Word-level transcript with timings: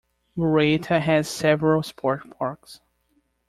Murrieta 0.35 0.99
has 0.99 1.29
several 1.29 1.83
sport 1.83 2.27
parks. 2.39 2.79